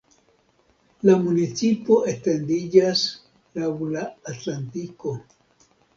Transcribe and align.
La 1.09 1.17
municipo 1.25 1.97
etendiĝas 2.13 3.03
laŭ 3.61 3.71
la 3.97 4.07
Atlantiko. 4.35 5.13